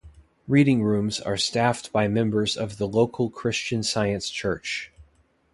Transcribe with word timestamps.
Reading 0.47 0.81
rooms 0.81 1.19
are 1.19 1.37
staffed 1.37 1.91
by 1.91 2.07
members 2.07 2.57
of 2.57 2.79
the 2.79 2.87
local 2.87 3.29
Christian 3.29 3.83
Science 3.83 4.31
church. 4.31 4.91